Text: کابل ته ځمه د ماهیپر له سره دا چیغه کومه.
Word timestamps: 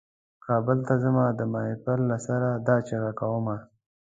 کابل 0.45 0.77
ته 0.87 0.93
ځمه 1.03 1.25
د 1.39 1.41
ماهیپر 1.53 1.97
له 2.09 2.17
سره 2.27 2.49
دا 2.67 2.75
چیغه 2.87 3.11
کومه. 3.19 3.57